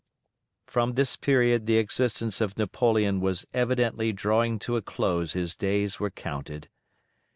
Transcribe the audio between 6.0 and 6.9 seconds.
counted.